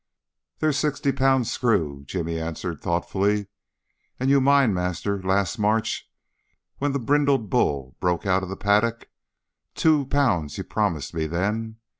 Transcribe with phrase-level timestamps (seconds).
[0.57, 3.49] "There's sixty pound screw," Jimmy answers thoughtfully;
[4.19, 6.09] "and you mind, master, last March,
[6.79, 9.11] when the brindled bull broke out o' the paddock.
[9.75, 11.75] Two pound you promised me then.